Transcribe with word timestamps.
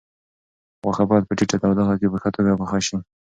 غوښه 0.83 1.03
باید 1.09 1.27
په 1.27 1.33
ټیټه 1.37 1.57
تودوخه 1.61 1.95
کې 1.99 2.07
په 2.13 2.17
ښه 2.21 2.29
توګه 2.35 2.59
پخه 2.61 2.79
شي. 2.87 2.97